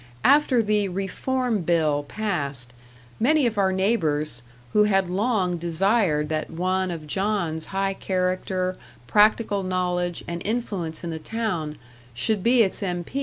After 0.23 0.63
the 0.63 0.89
Reform 0.89 1.61
Bill 1.61 2.01
passed, 2.01 2.73
many 3.19 3.45
of 3.45 3.59
our 3.59 3.71
neighbours, 3.71 4.41
who 4.73 4.85
had 4.85 5.11
long 5.11 5.57
desired 5.57 6.27
that 6.29 6.49
one 6.49 6.89
of 6.89 7.05
John's 7.05 7.67
high 7.67 7.93
character, 7.93 8.77
practical 9.05 9.61
knowledge, 9.61 10.23
and 10.27 10.41
influence 10.43 11.03
in 11.03 11.11
the 11.11 11.19
town, 11.19 11.77
should 12.15 12.41
be 12.41 12.63
its 12.63 12.81
M. 12.81 13.05